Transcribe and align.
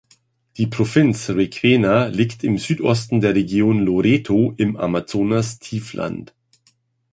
Die 0.57 0.65
Provinz 0.65 1.29
Requena 1.29 2.07
liegt 2.07 2.43
im 2.43 2.57
Südosten 2.57 3.21
der 3.21 3.35
Region 3.35 3.81
Loreto 3.85 4.51
im 4.57 4.75
Amazonastiefland. 4.75 6.33